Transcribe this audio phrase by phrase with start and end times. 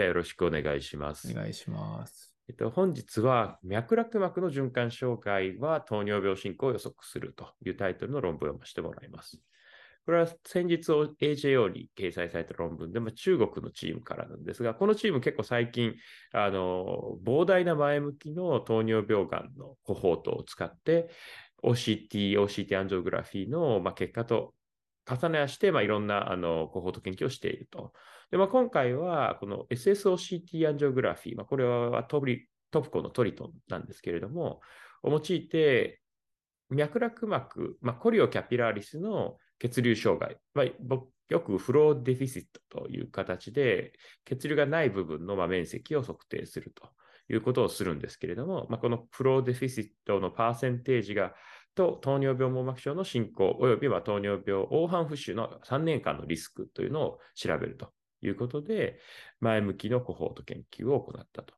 [0.00, 1.30] じゃあよろしくお願いします。
[1.30, 2.34] お願いします。
[2.48, 9.38] えっと、本日は脈絡膜の循環障害は糖尿病進行を予測するというタイトルの論文を読ませてもらいます。
[10.06, 10.90] これは先日
[11.20, 15.92] AJO に掲載された論文で、まあ、中国のチームからなんですが、このチーム結構最近、
[16.32, 21.10] あの膨大な前向きの糖尿病がんのコホートを使って、
[21.62, 24.54] OCT、OCT アンジオグラフィーの、まあ、結果と
[25.06, 27.92] 重ね合わせて、まあ、いろんなあのコホート研究をしていると。
[28.30, 34.60] でまあ、今回は、この SSOCT アンジオグラフィー、まあ、これはトリトプコのトリトンなんですけれども、
[35.02, 36.00] を用いて、
[36.70, 40.66] 脈絡膜、まあ、コリオキャピラリスの血流障害、まあ、
[41.28, 43.92] よくフローデフィシットという形で、
[44.24, 46.88] 血流がない部分のまあ面積を測定すると
[47.32, 51.34] いうことをするんですけれども、まあ、このフローデフィシットのパーセンテージが
[51.74, 57.92] と糖尿病網膜症の進行およびは糖尿病黄斑浮腫の3年間のリスクというのを調べると。
[58.20, 59.00] ということで、
[59.40, 61.54] 前向きのコホート研究を行ったと。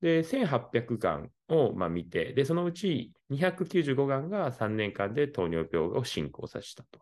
[0.00, 7.00] で、1800がんをま見て、で、そのうち295がんが3年間で糖尿病を進行させたと。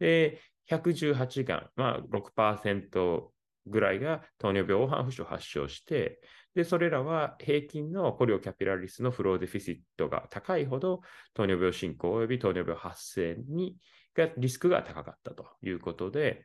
[0.00, 3.30] で、118がん、まあ6%
[3.66, 6.20] ぐらいが糖尿病黄斑浮腫を発症して、
[6.54, 11.00] で、それらは平均のコリオキャピラリスのフローデフィシットが高いほど
[11.34, 13.76] 糖尿病進行及び糖尿病発生に
[14.14, 16.44] がリスクが高かったということで、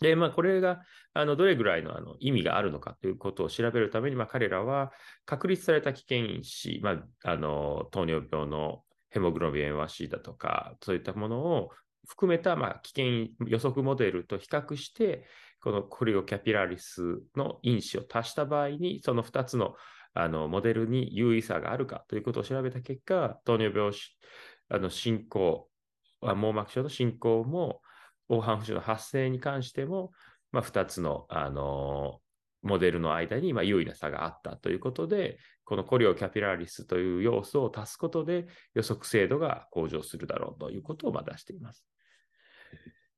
[0.00, 0.82] で、まあ、これが、
[1.14, 4.92] あの、どれぐらいのあの意味があるのかということを調べるために、まあ、彼らは
[5.24, 6.90] 確立された危険因子、ま
[7.24, 11.70] あ、あの、糖尿病のヘモグロビン A1C だとか、そういったものを
[12.06, 15.26] 含めた、まあ、危険予測モデルと比較して、
[15.60, 19.74] このコリオキャピラリスの因子を足した場合に、その2つの
[20.18, 23.92] あのモデルに優位差があるかということを調べた結果、糖尿病
[24.70, 25.68] あの進行、
[26.22, 27.82] 網膜症の進行も、
[28.28, 30.12] 黄斑浮腫の発生に関しても、
[30.52, 32.20] まあ、2つの、あの
[32.62, 41.86] モデルの間にまあ優位な差があったということで、このコリオキャピラリスという要素を足すことで予測精度が向上するだろうということをま出しています。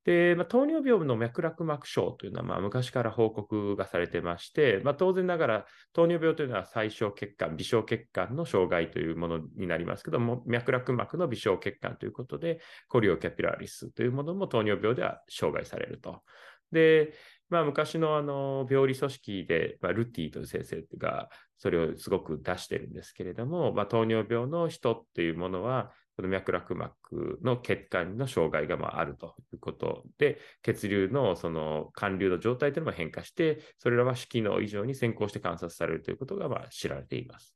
[0.09, 16.23] で、まあ、糖尿病の脈絡膜症というのはまあ昔から報告がされてまして、まあ、当然ながら糖尿病というのは最小血管、微小血管の障害というものになりますけども、脈絡膜の微小血管ということで、コリオキャピラリスというものも糖尿病では障害されると。
[16.71, 17.13] で、
[17.49, 37.55] まあ、昔のあの病理組織で、まあ、ルティという先生がそれをすごく出してるんですけれども、まあ、糖尿病の人っていうものは、この脈絡膜の血管の障害がまああるということで、血流のその管流の状態というのも変化して、それらは機能以上に先行して観察されるということがまあ知られています。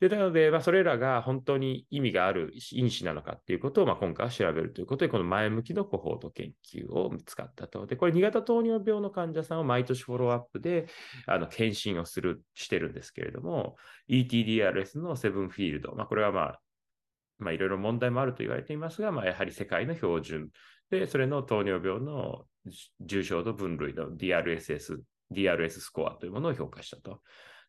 [0.00, 7.86] でなので、まあ、それらが本当に意味がある因子なのかっていうことをまあ今回は調べるということで、この前向きのコホート研究を使ったと。
[7.86, 10.86] で、これ、2型糖尿病の患者さんを毎年フォローアップで
[11.26, 13.76] あの検診をするしてるんですけれども、
[14.08, 16.60] ETDRS のセブンフィールド、まあ、これはまあ、
[17.40, 20.50] まあ、いろいろ問題もあると言われていますが、まあ、やはり世界の標準
[20.90, 22.44] で、それの糖尿病の
[23.00, 25.00] 重症度分類の DRSS、
[25.32, 27.22] DRS スコアというものを評価したと。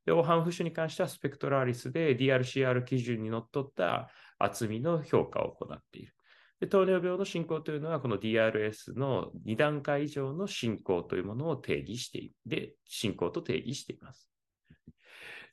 [0.06, 6.14] で、黄斑浮腫に関してはスペクトラリスで DRCR 基準にのっとった厚みの評価を行っている。
[6.60, 12.36] で糖尿病の進行というのは、この DRS の2段階以上の進行というものを定義している。
[12.46, 14.31] で、進行と定義しています。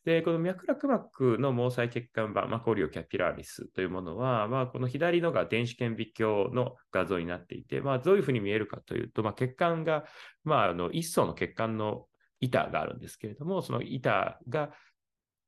[0.05, 10.05] で、この脈絡膜の毛細血管板、マコリオキャピラリスというものは、まあ、この左のが電子顕微鏡の画像になっていて、まあ、どういうふうに見えるかというと、まあ、血管が、
[10.45, 12.07] まあ、あの一層の血管の
[12.41, 14.71] 板があるんですけれども、その板が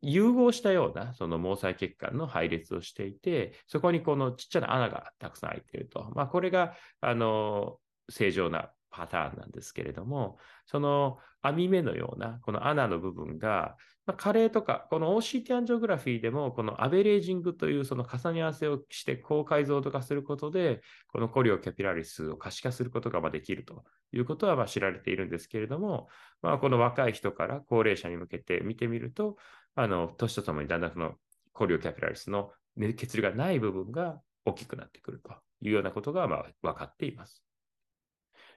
[0.03, 6.11] 融合したようなその毛細血管の配列をしていて、そこにこのちっちゃな穴がたくさん開いていると。
[6.15, 7.79] まあ、これがあの
[8.09, 26.09] 正常なパターンなんですけれども、その網目のようなこの穴の部分が、まあ、加齢とか、この OCT アンジオグラフィーでも、このアベレージングというその重ね合わせをして高解像度化することで、このコリオキャピラリスを可視化することができるということはまあ知られているんですけれども、
[26.43, 29.37] まあ、この若い人から高齢者に向けて見てみると、
[29.75, 31.15] あの年とともにだんだんその
[31.53, 32.51] コリオキャピラリスの
[32.97, 35.31] 血流がない部分が大きくなってくると
[35.61, 37.45] いうようなことがまあ分かっています。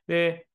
[0.08, 0.48] で、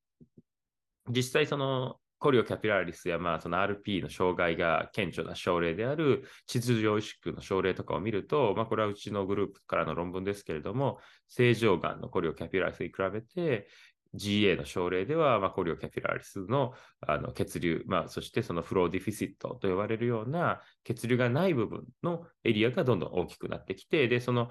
[1.11, 10.99] 実際そのコリオキャピラリスやまあその RP の障害が顕著な症例である地図上萎縮の症例とかを見ると、まあ、これはうちのグループからの論文ですけれども、
[11.29, 13.69] 正常がんのコリオキャピラリスに比べて、
[14.15, 16.73] GA の症例では、まあ、コリオキャピラリスの
[17.07, 24.51] あの血流、まあ、そしてそのフローディフィシットと呼ばれるような血流がない部分のエリアがどんどん大きくなってきて、で、その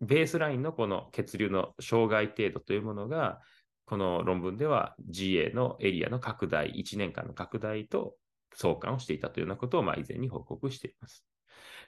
[0.00, 3.40] ベースラインのこの血流の障害程度というものが、
[3.86, 8.14] この論文では GA のエリアの拡大、1年間の拡大と
[8.54, 11.24] 相関をしていたというようなことをまあ以前に報告しています。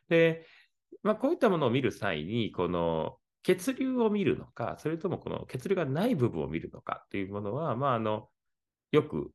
[0.09, 0.47] で、
[1.03, 8.29] まあ、こういったものを見る際に、この血流を見るのか、それともこの血流がない部分を見るのかというものは、まあ、あの
[8.93, 9.33] よく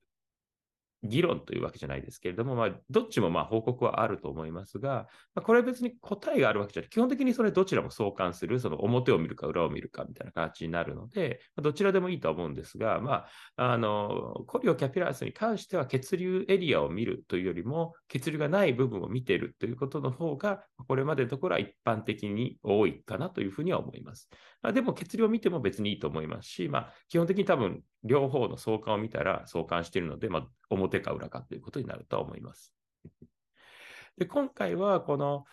[1.04, 6.90] 議論というわけじゃないですけれども、まあ、どっちもまあ報告はあると思いますが、まあ、これは別に答えがあるわけじゃない。
[6.90, 13.26] 基本的にそれどちらも相関する、その表を見るか裏を見るかみたいな形になるので、まあ、どちらでもいいとは思うんですが、ま
[13.58, 24.30] あ、あの、コリオキャピラリスに関しては血流エリアを見るというよりも、血流がない部分を見ているということの方が、これまでのところは一般的に多いかなというふうには思います。
[24.62, 32.74] まあ、でも血流を見ても別にいいと思いますし、まあ、基本的に多分両方の相関を見たら相関しているので、まあ、表か裏かということになると思います。
[34.18, 35.46] で今回はこの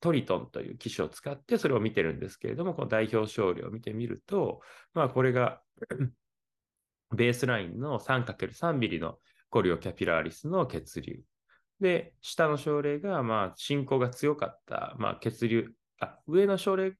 [0.00, 4.60] トリトンという機種を使ってそれを見てるんですけれども、この代表症例を見てみると、
[4.94, 5.62] まあ、これが
[7.14, 9.18] ベースラインの 3×3 ミリの
[9.48, 11.22] コリオキャピラーリスの血流。
[11.80, 16.94] で、下の症例が、まあ、進行が強かった、まあ、血流、あ、上の症例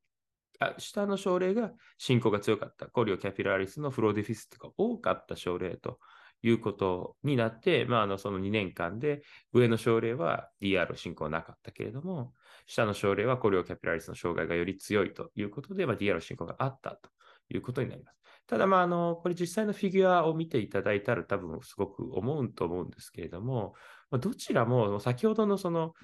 [0.58, 5.98] あ下の症例が進行が強かった、 choriocapillaris の flow deficit が多かった症例と
[6.42, 9.22] いうことになって、まあ、あのその2年間で
[9.52, 12.32] 上の症例は DR 進行なかったけれども、
[12.66, 17.10] 下の症例は choriocapillaris の障害がより強いということで、まあ、DR 進行があったと
[17.50, 18.18] いうことになります。
[18.46, 23.74] ただ、まあ、あの、これ実際のフィギュアを見ていただいたら多分すごく思うと思うんですけれども、
[24.10, 25.94] どちらも先ほどのその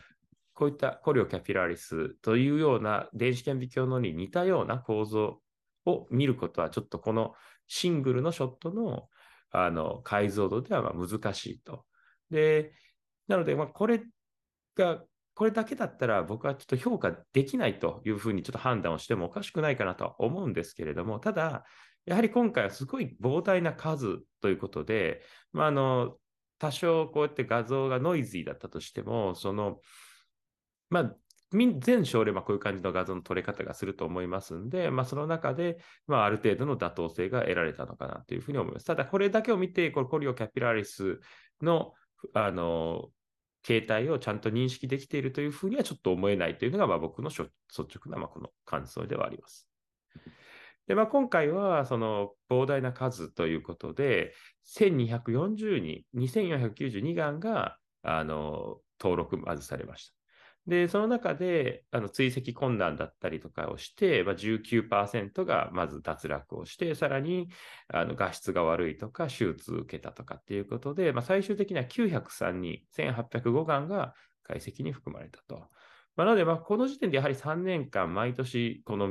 [0.58, 5.38] こういったコリオキャピラリスというような電子顕微鏡のに似たような構造
[5.86, 7.34] を見ることはちょっとこの
[7.68, 9.04] シングルのショットの
[9.52, 11.84] あの解像度ではま難しいと。
[12.32, 12.72] で、
[13.28, 14.02] なので、まこれ
[14.74, 15.00] が、
[15.34, 21.64] これだけだったら僕はちょっと評価できないというふうにちょっと判断をしてもおかしくないかなとは思うんですけれども、ただ、
[22.04, 25.22] やはり今回はすごい膨大な数ということで、
[25.52, 26.16] まあ、あの
[26.58, 29.78] 多少こうやって画像がノイズーだったとしても、その
[30.90, 31.14] まあ、
[31.50, 38.86] 全症例はこういう感じの画像の撮れ方がすると思いますんで、まあ、その中で、まあ、ある程度の妥当性が得られたのかなというふうに思います。
[38.86, 41.20] ただ、これだけを見て、このコリオキャピラリス
[41.62, 41.94] の、
[42.34, 43.08] あの、
[43.62, 49.68] 形態をちゃんと認識できているというふうにはちょっと思えないというのが、まあ、僕の率直な、まあ、この感想ではあります。
[50.86, 54.34] で、まあ、今回は、その膨大な数ということで、
[54.66, 60.17] 1240人、2492眼が、あの、登録まずされました。
[60.68, 67.48] で、その中であの追跡困難だったりとかをして、まあ、19%がまず脱落をして、さらに
[67.88, 74.12] あの画質が悪いとか、手術受けたとかっていうことで、まあ、最終的には903人、1805眼が
[74.42, 75.70] 解析に含まれたと。
[76.16, 79.10] まあ、なので、まあ、この時点でやはり3年間、毎年この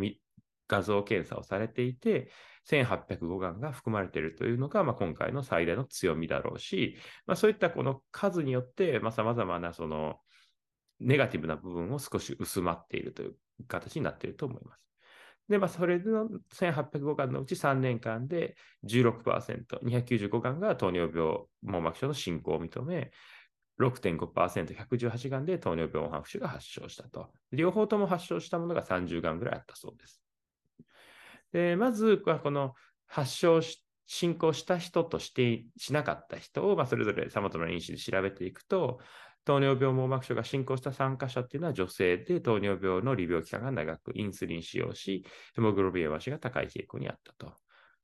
[0.68, 2.30] 画像検査をされていて、
[2.70, 10.20] 1805眼が含まれているというのが、まあ、今回の最大の強みだろうし、まあ、そういったこの数によって、まあ、様々なその
[11.00, 13.36] ネガティブな部分を少し薄まっているという
[13.68, 14.82] 形になっていると思います。
[15.50, 18.56] で、まあ、それの1805巻のうち3年間で
[18.86, 23.12] 16%、295巻が糖尿病網膜症の進行を認め、
[23.80, 27.30] 6.5%、118巻で糖尿病反復腫が発症したと。
[27.52, 30.22] 両方とも発症したものが30巻ぐらいあったそうです。
[31.54, 32.74] でまず、この
[33.06, 39.00] 発症し進行した人としてしなかった人を、まあ、それぞれ様々な因子で調べていくと、
[39.44, 47.54] 糖尿病網膜症が進行した参加者っていうのは女性で糖尿病の利病期間が長くインスリン使用し、ヘモグロビン A1C が高い傾向にあったと。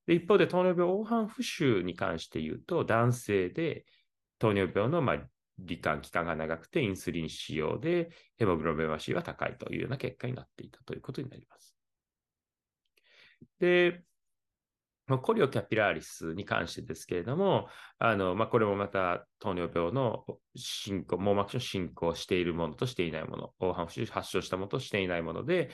[0.05, 3.85] で一方で糖尿病黄斑浮腫に関して言うと、男性で
[4.39, 5.17] 糖尿病のまあ
[5.61, 11.75] 罹患期間が長くてインスリン使用でヘモグロビン A1C は高いというような結果になっていたということになります。
[13.59, 14.03] で、
[15.07, 17.67] まコリオキャピラリスに関してですけれども、
[17.99, 25.71] あのまあ、これもまた糖尿病の進行、網膜症進行しているものとしていないもの、黄斑腫発症したものとしていないもので、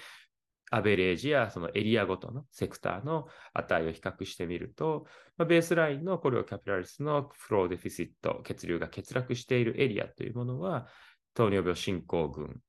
[0.71, 5.05] アベレージやそのエリアごとのセクターの値を比較してみると、
[5.37, 10.87] まあ、ベースラインのコリオキャピラリスのフローデフィシット、血流が欠落しているエリアというものは、
[11.33, 12.61] 糖尿病進行群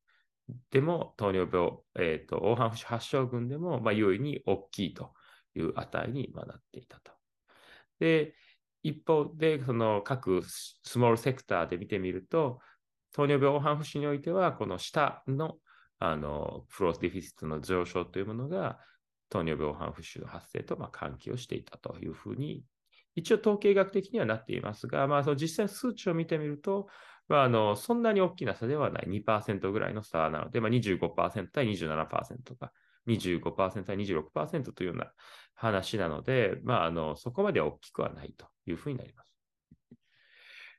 [0.71, 5.13] でも、糖尿病、えーと、黄斑浮腫発症群でも、まあ、優位に大きいと
[5.55, 7.13] いう値になっていたと。
[7.99, 8.35] で、
[8.83, 12.61] 一方で、その各スモールセクターで見てみると、
[13.13, 15.57] 糖尿病黄斑浮腫においては、この下の
[16.03, 18.79] あのフロースディフィシットの上昇というものが、
[19.29, 22.65] 糖尿病黄斑浮腫の発生とま関係をしていたというふうに、
[23.17, 26.89] 一応統計学的にはなっていますが、まあ、その実際数値を見てみると、
[27.29, 32.73] まあ、あのそんなに大きな差ではない2%ぐらいの差なので、まあ、25%対27%とか、
[33.07, 35.13] 25%や26%というような
[35.55, 39.31] 話なので、まあ、あのそこまで大きくはないというふうになります。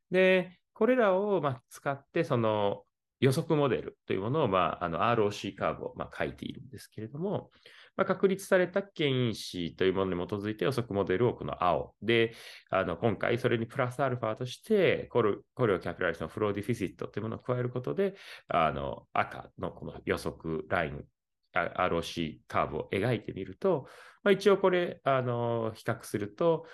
[0.09, 2.83] で、これらをまあ使って、その
[3.19, 7.51] 予測モデルというものを、まあ、あの ROC カーブをまあ書いているんですけれども、
[7.95, 12.33] まあ、確立された危険因子というものに基づいて予測モデルをこの青で、
[12.69, 18.15] あの今回それにプラスアルファとしてコル choriocapillaris の flow deficit というものを加えることで、
[18.47, 21.03] あの赤のこの予測ライン、
[21.53, 23.87] ROC カーブを描いてみると、
[24.23, 26.65] まあ、一応これ、あの比較すると、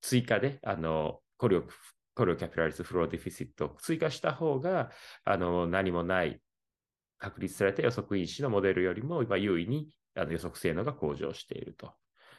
[0.00, 1.64] 追加であのコレオ
[2.14, 4.90] choriocapillaris flow deficit を追加した方が、
[5.24, 6.40] あの何もない
[7.18, 11.92] 確立された予測因子のモデルよりも優位にあの予測性能が向上していると。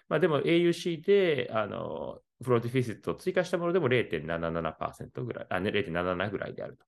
[0.07, 6.85] まあ、でも AUC であのフローティフィシットを追加したものでも0.77%ぐらい、あ、0.77ぐらいであると。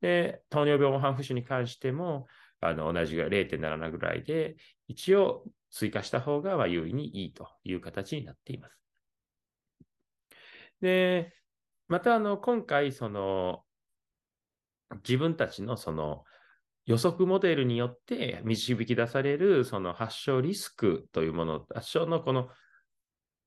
[0.00, 2.26] で、糖尿病模範不腫に関しても
[2.68, 4.56] あの同じぐらい0.77ぐらいで、
[4.88, 8.78] 一応追加した方がま優位にいいという形になっています。
[10.80, 11.32] で、
[11.88, 13.62] またあの今回、その
[15.06, 16.24] 自分たちのその
[16.86, 22.48] 予測モデルによって導き出されるその発症リスクというもの、発症のこの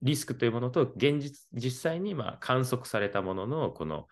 [0.02, 4.08] リスクというものと現実、実際にま観測されたもののこの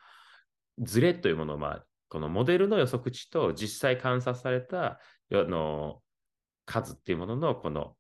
[0.80, 5.00] ズレというものを、ま、このモデルの予測値と実際観察されたあ
[5.32, 6.02] の
[6.66, 7.96] 数っていうもののこの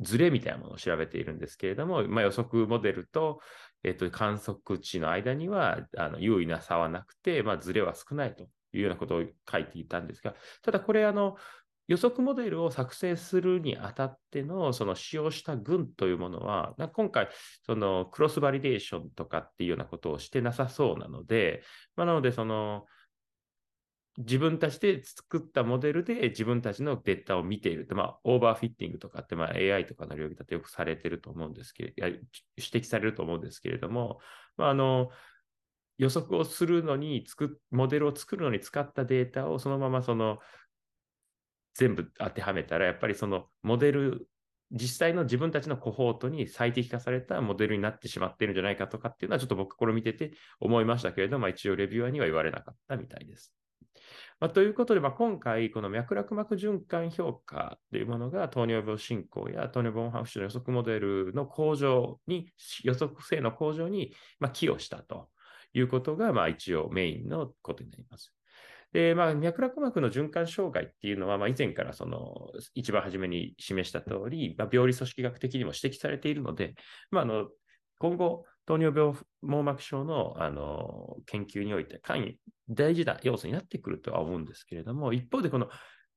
[0.00, 3.40] ズレみたいなものを調べているんですけれども、まあ、予測モデルと,、
[3.84, 11.36] えっと観測値の間にはあの優位な差はなくて、まあ、ズレは少ないというようなことを書いていたんですが、ただこれ、あの、
[11.88, 17.28] 予測モデルを作成するにあたってのその使用した群というものは、今回、
[17.66, 21.64] そのクロスバリデーションとかっていうようなことをしてなさそうなので、
[21.96, 22.86] まあ、なので、その、
[24.18, 32.20] 自分たちで作ったモデルで自分たちのデータを見ていると、まあ、オーバーフィッティングとかって、まあ、AI とかの領域だとよくされてると思うんですけれど、指
[32.56, 34.18] 摘されると思うんですけれども、
[34.56, 35.10] まあ、あの、
[35.98, 40.38] 予測をするのに作、モデルを作るのに使ったデータをそのままその
[41.74, 44.28] 全部当てはめたら、やっぱりそのモデル、
[44.70, 53.52] 実際の自分たちのコホートに最適化されたモデルになってしまっているんじゃないかとかっていうのは、ちょっと僕これ見てて思いましたけれども、一応レビュアーには言われなかったみたいです。
[54.40, 65.28] まあ、ということで、まあ、今回、この脈絡膜循環評価というものが糖尿病進行や糖尿病ハンフの予測モデルの向上に、予測性の向上にま寄与したと。
[65.72, 68.34] いうことが、まあ、一応メインのことになります。
[68.92, 76.74] で、まあ、脈絡膜の循環障害っていうのは、まあ、以前からその一番初めに示した通り、まあ、病理組織学的にも指摘されているので、
[77.10, 77.48] まあ、あの
[77.98, 82.38] 今後、糖尿病網膜症のあの研究において、関与
[82.68, 85.68] 大事な要素になってくるとは思うんですけれども、一方で、この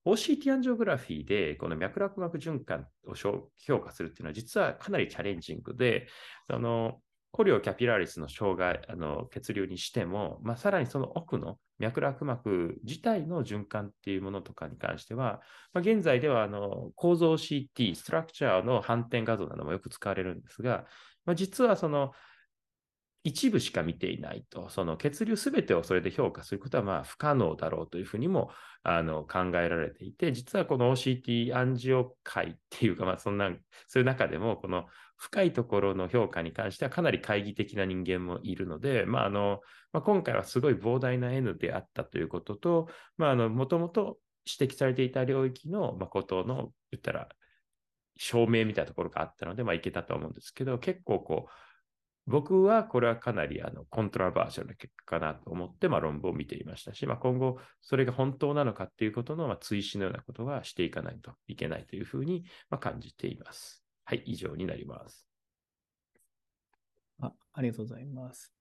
[0.06, 6.08] OCT アンジオグラフィーで、この脈絡膜循環を評価するっていうのは、実はかなりチャレンジングで、
[6.50, 7.00] その
[7.32, 15.42] コリオキャピラリスの障害、あの血流にしても、まあ、さらにその奥の脈絡膜自体の循環っていうものとかに関しては、
[15.74, 20.86] まあ、現在ではあの構造 CT、ストラクチャーの反転画像などもよく使われるんですが、
[21.26, 22.12] まあ、実はその
[23.24, 28.52] 一部しか見ていないと、その血流すべてをそれで評価することはまあ不可能だろうというふうにも
[28.84, 33.50] あの考えられていて、実はこの OCT アンジオ界っていうか、まあそんな、
[33.88, 39.62] そういう中でも、この深いところの評価に関してはかなり懐疑的な人間もいるので、まああの
[39.94, 44.18] まあ、今回はすごい膨大な N であったということと、まあ、あの、もともと
[44.60, 47.30] 指摘されていた領域の誠の、言ったら、
[48.18, 51.52] 証明みたいなところがあったので、まあ、いけたと思うんですけど、結構こう、
[52.26, 63.84] 僕はこれはかなりあのコントラバーシャルな結果かなと思って、まあ、論文を見ていましたし、まあ、今後それが本当なのかっていうことの、まあ、追試のようなことはしていかないといけないというふうに、まあ、感じています。
[64.06, 65.28] はい、以上になります。
[67.22, 68.54] あありがとうございます。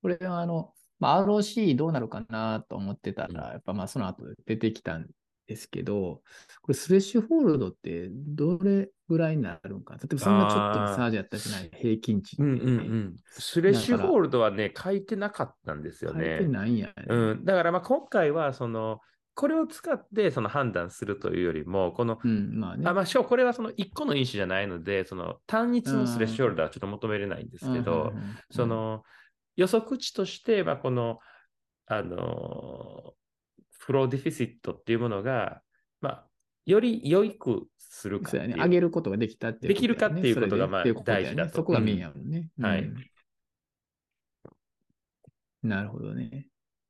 [0.00, 5.06] これはあの、まあ、ROC どうなるかなと思ってたら、やっぱまあその後出てきたん
[5.50, 6.22] ですけど、
[6.62, 13.16] これスレッシュホールドってどれぐらいになるんか例えばそんなちょっとのサージやったじゃない平均値ね、うんうんうん。
[13.32, 16.36] スレッシュホールドはね、書いてなかったんですよね。
[16.38, 16.92] 書いてないんやね。
[17.08, 17.44] うん。
[17.44, 19.00] だからまあ今回はその、
[19.34, 28.12] これを使ってその判断するというよりも、この、うんまあね、あまあ、これはその1個の因子じゃないので、その単一のスレッシュホールドはちょっと求めれないんですけど、
[28.50, 29.02] その
[29.56, 31.18] 予測値として、まあ、この、
[31.86, 32.99] あの、
[33.90, 35.62] フローディフィシットっていうものが、
[36.00, 36.26] まあ、
[36.64, 38.54] より良くするかね。
[38.56, 41.56] 上げることができたっていう、ね、できるかっていうことがまあ大事だと。
[41.56, 42.50] そこがメインやもんね。
[42.56, 42.88] うん、はい、
[45.64, 46.46] なるほどね。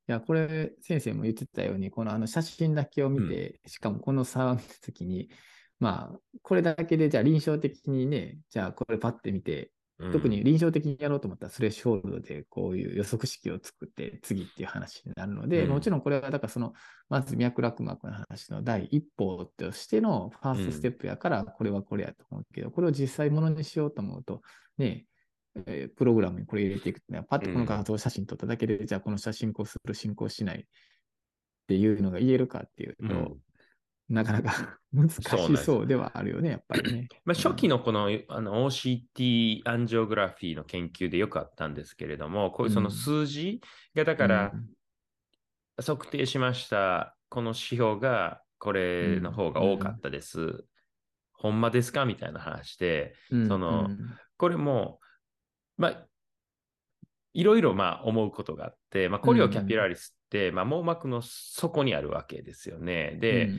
[0.07, 5.31] いや、これ、先生も言ってたように、このあの写真だけを見て、うん、しかもこの差を見たときに、
[5.79, 9.71] まあ、これだけで、じゃあ臨床的にね、じゃあこれパッて見て、
[10.11, 15.69] 特に臨床的にやろうと思ったら、スレッシュホールドでこういう予測式を作って次っていう話になるので、うん。
[15.71, 16.73] もちろんこれはだからその、
[17.09, 24.41] まず脈絡膜の話の第一歩としてのファーストステップやから、これはこれやと思うけど、これを実際ものにしようと思うと、
[24.77, 25.05] ね、
[25.67, 30.63] えープログラムにこれ入れていくってのは、パッとこの画像写真撮っただけで、じゃあこの写真こうする、進行しないっ
[31.67, 33.37] ていうのが言えるかっていうと、うん
[34.11, 37.07] なかなか 難しそうではあるよね、やっぱりね。
[37.23, 43.61] まあ、初期のこのあの OCT アンジオグラフィーの研究でよくあったんですけれども、こういうその数字
[43.95, 44.53] がだから
[45.77, 50.65] 測定しました、この指標がこれの方が多かったです。
[51.33, 54.99] ほんまですかみたいな話で、うん、そのうんこれも、
[55.77, 56.07] まあ、
[57.33, 63.19] いろいろまあ思うことがあって、まあ、コリオキャピラリスって、まあ、網膜の底にあるわけですよね。
[63.21, 63.51] で、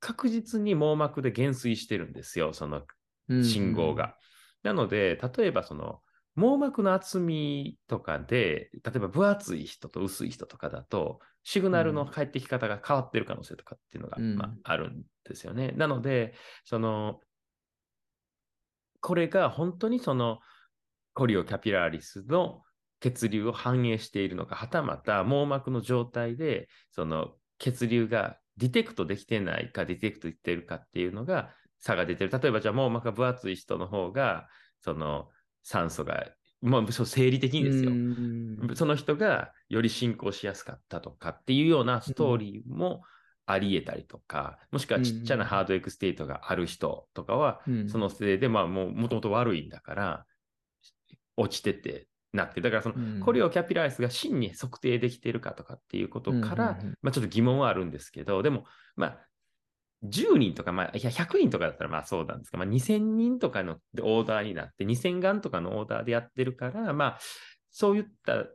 [0.00, 2.82] 確実に網膜で減衰してるんですよ、その
[3.28, 4.14] うん信号が。。
[4.62, 6.00] なので、例えばその
[6.38, 15.72] 網膜の厚みとかで、例えば分厚い人と薄い人とかだと、シグナルの返ってき方が変わってる可能性とかっていうのが、うんまあ、あるんですよね。
[15.76, 17.20] なので、その、
[19.00, 20.38] これが本当にその
[21.12, 22.62] コリオキャピラリスの
[23.00, 32.30] 血流を反映しているのか、はたまた網膜の状態で、その血流が detect できてないか、 detect できているかっていうのが差が出てる。
[32.30, 34.48] 例えば、じゃあ網膜が分厚い人の方が、
[34.80, 35.28] その
[35.62, 36.26] 酸素が、
[36.60, 37.90] もうそう生理的にですよ。
[37.90, 43.02] うんその人がより進行しやすかったとかっていうようなストーリーも
[43.46, 50.26] あり得たりとか、もしくはちっちゃな hard exudate がある人とかは、うんそのせいで、まあもうもともと悪いんだから、
[51.36, 53.20] 落ちててなってる、だからその、うん。
[53.20, 58.64] choriocapillaris が真に測定できているかとかっていうことから、うんうんうんまあちょっと疑問はあるんですけど、でも、
[58.96, 59.18] まあ、
[60.04, 67.18] 10人とか、まあ、いや、100人とかだったらまあそうなんですが、まあ、2000人とかのオーダーになって、2000ガンとかのオーダーでやってるから、まあ、
[67.70, 68.46] そういった、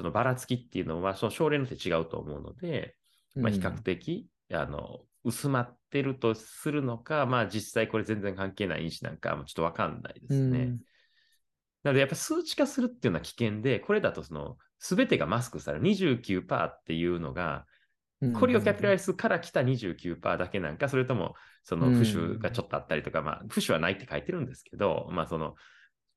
[0.00, 2.96] のばらつきっていうのは、その症例によって違うと思うので、
[3.36, 10.76] まあ、比較的、あの、薄まってるとするのか、まあ、実際これ全然関係ない因子なんかもちょっとわかんないですね。
[11.82, 17.66] なので、やっぱ数値化するっていうのは危険で、これだとその、すべてがマスクされる29%っていうのが、
[18.20, 25.56] うんコリオキャピラリスから来た29%だけなんか、それとも、その、浮腫がちょっとあったりとか、まあ、浮腫はないって書いてるんですけど、まあ、その、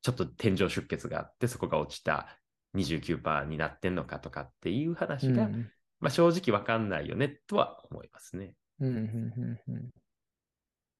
[0.04, 2.28] ちょっと天井出血があって、そこが落ちた
[2.75, 5.71] 29%になってんのかとかっていう話が、うん。
[5.99, 8.54] まあ、正直わかんないよね、とは思いますね。
[8.80, 9.89] うんうんうんうん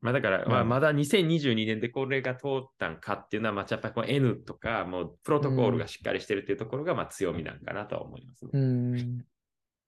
[0.06, 8.52] まあ、だから、まあ、うんまだ2022年でこれが通ったんかっていうのは、まあ、やっぱりこの N とか、もうプロトコールがしっかりしてるっていうところが、まあ、強みなんかなとは思いますね。
[8.54, 9.26] うん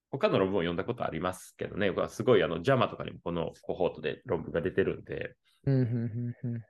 [0.09, 6.61] 他の論文を読んだことありますけどね、僕はすごいあの JAMA とかにもこのコホートで論文が出てるんで、うんうん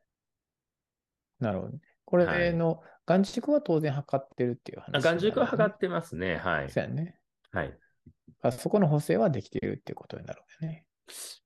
[1.39, 1.79] なるほどね。
[2.03, 6.37] これの眼軸は当然測ってるっていう話、あ眼軸は測ってますね。
[6.37, 6.69] はい。
[6.71, 7.19] そうやね。
[7.51, 7.77] はい。
[8.41, 10.86] あそこの補正はできているっていうことになるんだよね。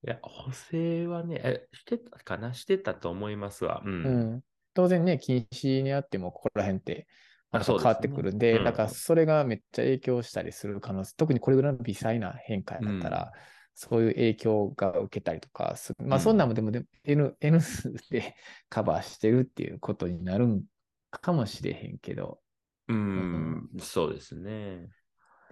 [0.03, 2.53] いや、補正はね、えしてたかな？
[2.53, 3.81] してたと思いますわ。
[3.85, 4.05] うん。
[4.05, 4.43] うん。
[4.73, 7.07] 当然ね、禁止にあってもここら辺って
[7.51, 13.31] 変わってくるんで、うんだからそれがめっちゃ影響したりする可能性、特にこれぐらいの微細な変化だったら、
[13.73, 16.05] そういう影響が受けたりとかする。
[16.05, 18.35] まあ、うんそんなんもでもでも N, N 数で
[18.69, 20.63] カバーしてるっていうことになるん
[21.11, 22.39] かもしれへんけど、
[22.87, 24.89] うん、そうですね。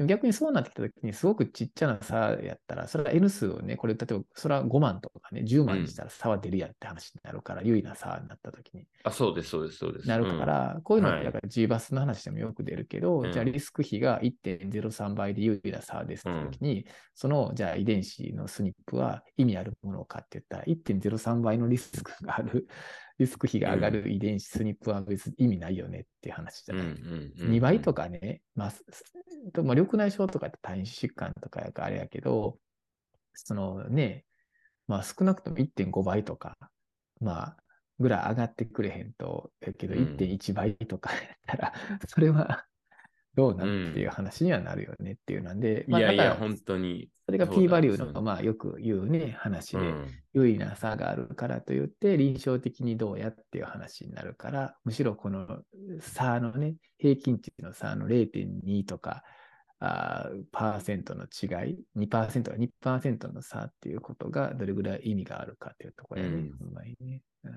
[0.06, 8.86] 逆にそうなってきたときに、すごくちっちゃな差やったら、それは N 数をね、これ例えば、それは5万とかね、10万にしたら差は出るやんって話になるから、有意な差になったときに。
[9.04, 10.08] あ、そうです、そうです、そうです。
[10.08, 13.32] なるから、こういうのって、はいだから G バスの話でもよく出るけど、うん。
[13.32, 22.68] じゃあリスク比が1.03倍で有意な差ですってときに、その、じゃあ遺伝子のスニップは意味あるものかって言ったら、1.03倍のリスクがある、
[23.20, 26.88] リスク比が上がる遺伝子スニップは別に意味ないよねっていう話じゃない？
[26.88, 27.52] ん、うん。
[27.52, 28.04] 2倍とか。
[28.04, 28.72] かね、まあ、
[29.62, 32.58] まあ、緑内障とかって単一疾患とかやからあれやけど、
[33.34, 34.26] そのね、
[34.88, 36.58] まあ少なくとも1.5倍とか、
[37.20, 37.58] まあ、
[38.00, 41.74] ぐらい上がってくれへんと、やけどうん1.1倍とかやったら、
[42.08, 42.66] それは
[43.36, 43.92] どうなん。
[43.92, 47.10] っていう話にはなるよねっていうなんで、いやいや、だから本当に。
[47.26, 50.08] それが P バリューの、まあよく言うね、話で、うん。
[50.34, 55.62] 有意な差があるからといって、臨床的にどうやっていう話になるから、むしろこの
[56.00, 59.24] 差のね、平均値の差の0.2とか、
[59.80, 66.58] あーパーセントの違い、2%か2%の差っていうことがどれぐらい意味があるかっていうところやね、うん。
[66.58, 67.22] ほんまにね。
[67.44, 67.52] うん。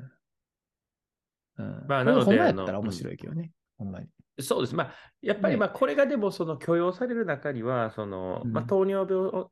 [1.58, 4.06] うん、まあなのでほんまやったら面白いけどね、ほんまに。
[4.40, 4.74] そうです。
[4.74, 9.50] まあ、やっぱりねまあ、これがでもその許容される中には、その、うんまあ、糖尿病の、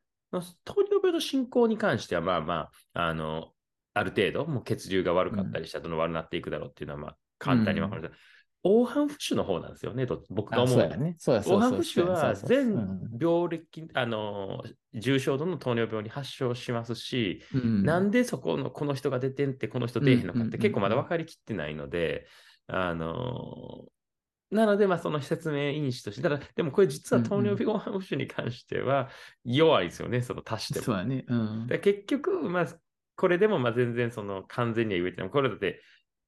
[0.64, 3.52] 糖尿病の進行に関しては、まあまあ、あの、
[3.94, 8.12] ある程度、もう血流が悪かったりしたらどんどん悪くなっていくだろうっていうのは、まあ、簡単にわかる。
[8.62, 11.16] 黄斑浮腫の方なんですよね、ど僕が思うそうやね。
[11.18, 14.62] そうや黄斑浮腫は全病歴、あの、
[14.94, 22.26] 重症度の糖尿病に発症しますし、うんなんでそこのこの人が出てんってこの人出えへんのかうんうんうんうんって結構まだ分かりきってないので、
[22.66, 23.87] あの
[24.50, 29.08] なので、まあ、その説明因子として、ただ、でもこれ実は糖尿病黄斑浮腫に関しては
[29.44, 30.86] 弱いですよね、その足しても。
[30.86, 31.24] そうやね。
[31.28, 31.66] うん。
[31.68, 32.66] で結局、まあ、
[33.16, 35.30] これでもまあ全然その完全には言えてない。
[35.30, 35.82] これだって、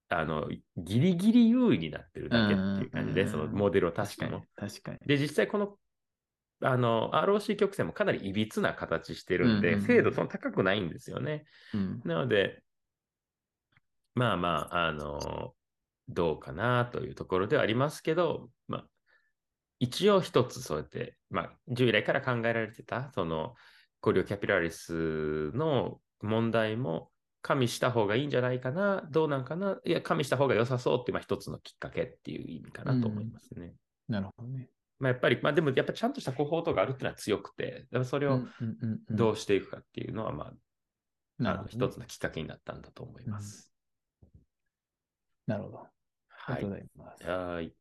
[0.08, 4.70] あの、ギリギリ優位になってるだけっていう感じで、うんそのモデルを足しても確かに。。
[4.70, 4.98] 確かに。
[5.06, 5.76] で、実際この、
[6.61, 11.44] あの、ROC 曲線もかなりいびつな形してるんで、うんうんうん精度そんな高くないんですよね。
[11.74, 12.02] うん。
[12.04, 12.62] なので、
[14.14, 15.54] まあまあ、あの、
[16.12, 18.87] どうかなというところではありますけど、まあ、
[19.79, 23.55] 一応一つそうやって、まあ、従来から考えられてた、その、
[24.01, 33.75] コリオキャピラリスの問題も加味した方がいいんじゃないかな、どうなんかな、いや、加味した方が良さそうっていう、まあ、一つのきっかけっていう意味かなと思いますね。
[34.09, 34.68] なるほどね。
[34.98, 40.53] まあ、やっぱり、まあでも、やっぱちゃんとしたコホートがあるっていうのは強くて、それをうんうんうんうんどうしていくかっていうのは、まあ、
[41.42, 43.72] なるほどね一つのきっかけになったんだと思います。
[45.46, 45.91] なるほど。
[46.46, 46.88] あはいりがとう。
[46.96, 47.24] ございます。
[47.24, 47.74] はい。